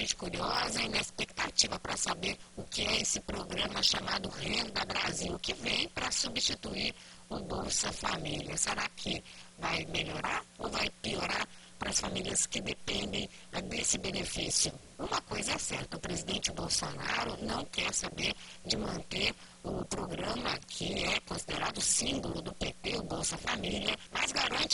[0.00, 5.38] gente curiosa e na expectativa para saber o que é esse programa chamado Renda Brasil,
[5.38, 6.94] que vem para substituir
[7.28, 8.56] o Bolsa Família.
[8.56, 9.22] Será que
[9.58, 11.46] vai melhorar ou vai piorar
[11.78, 14.72] para as famílias que dependem eh, desse benefício?
[14.98, 21.04] Uma coisa é certa, o presidente Bolsonaro não quer saber de manter o programa que
[21.04, 24.69] é considerado símbolo do PT, o Bolsa Família, mas garante.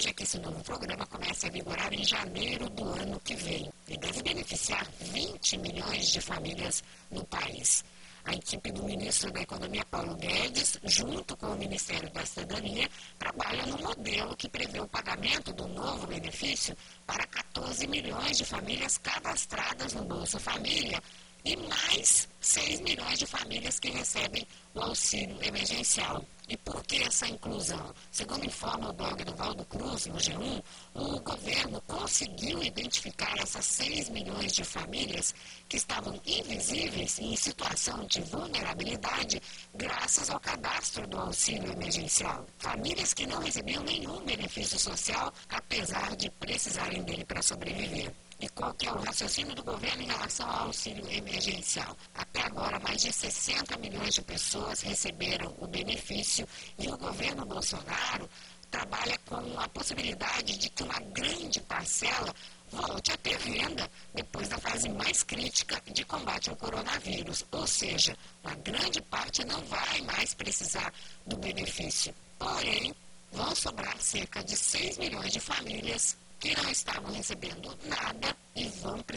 [0.00, 3.70] Desejo é que esse novo programa comece a vigorar em janeiro do ano que vem
[3.86, 7.84] e deve beneficiar 20 milhões de famílias no país.
[8.24, 13.66] A equipe do ministro da Economia, Paulo Guedes, junto com o Ministério da Cidadania, trabalha
[13.66, 16.74] no modelo que prevê o pagamento do novo benefício
[17.06, 21.02] para 14 milhões de famílias cadastradas no Bolsa Família
[21.44, 26.24] e mais 6 milhões de famílias que recebem o auxílio emergencial.
[26.48, 27.94] E por que essa inclusão?
[28.10, 30.60] Segundo informa o blog do Valdo Cruz, no G1,
[30.94, 35.32] o governo conseguiu identificar essas 6 milhões de famílias
[35.68, 39.40] que estavam invisíveis e em situação de vulnerabilidade
[39.76, 42.44] graças ao cadastro do auxílio emergencial.
[42.58, 48.12] Famílias que não recebiam nenhum benefício social, apesar de precisarem dele para sobreviver.
[48.40, 51.94] E qual que é o raciocínio do governo em relação ao auxílio emergencial?
[52.14, 56.46] Até agora, mais de 60 milhões de pessoas receberam o benefício
[56.78, 58.28] e o governo Bolsonaro
[58.70, 62.34] trabalha com a possibilidade de que uma grande parcela
[62.70, 67.44] volte a ter renda depois da fase mais crítica de combate ao coronavírus.
[67.50, 70.92] Ou seja, uma grande parte não vai mais precisar
[71.26, 72.14] do benefício.
[72.38, 72.94] Porém,
[73.32, 78.29] vão sobrar cerca de 6 milhões de famílias que não estavam recebendo nada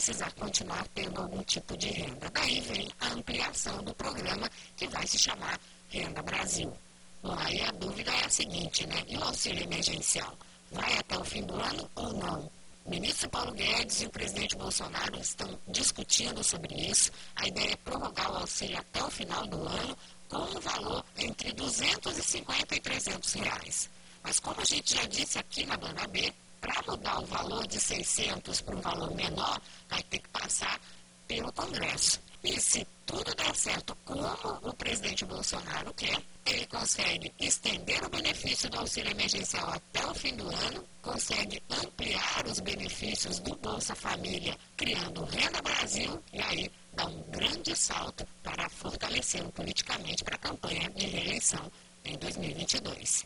[0.04, 2.30] precisar continuar tendo algum tipo de renda.
[2.34, 5.58] Daí vem a ampliação do programa que vai se chamar
[5.90, 6.74] Renda Brasil.
[7.22, 9.02] Bom, aí a dúvida é a seguinte, né?
[9.08, 10.38] E o auxílio emergencial?
[10.74, 12.52] Vai até o fim do ano ou não?
[12.84, 17.10] O ministro Paulo Guedes e o presidente Bolsonaro estão discutindo sobre isso.
[17.38, 21.54] A ideia é prorrogar o auxílio até o final do ano com um valor entre
[21.54, 23.90] 250 e 300 reais.
[24.22, 27.78] Mas como a gente já disse aqui na banda B, para mudar o valor de
[27.78, 30.80] 600 para um valor menor, vai ter que passar
[31.28, 32.22] pelo Congresso.
[32.42, 34.26] E se tudo der certo como
[34.62, 40.36] o presidente Bolsonaro quer, ele consegue estender o benefício do auxílio emergencial até o fim
[40.38, 47.06] do ano, consegue ampliar os benefícios do Bolsa Família, criando Renda Brasil, e aí dá
[47.08, 51.70] um grande salto para fortalecê-lo politicamente para a campanha de reeleição
[52.06, 53.26] em 2022.